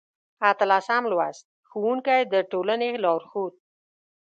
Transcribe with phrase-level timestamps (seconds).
[0.49, 3.53] اتلسم لوست: ښوونکی د ټولنې لارښود